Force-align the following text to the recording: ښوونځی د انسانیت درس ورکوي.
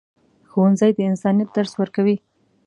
ښوونځی 0.49 0.91
د 0.95 0.99
انسانیت 1.11 1.49
درس 1.57 1.73
ورکوي. 1.77 2.17